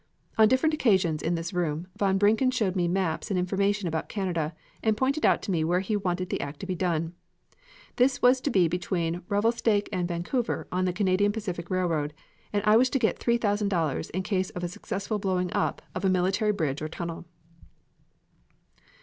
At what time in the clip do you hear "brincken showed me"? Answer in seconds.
2.17-2.87